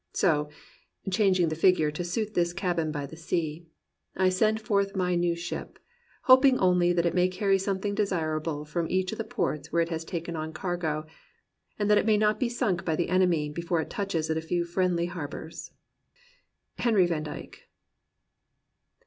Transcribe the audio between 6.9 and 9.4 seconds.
that it may carry something desirable from each of the